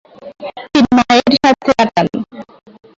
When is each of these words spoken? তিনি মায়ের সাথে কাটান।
তিনি 0.71 0.89
মায়ের 0.97 1.33
সাথে 1.35 1.69
কাটান। 1.69 2.07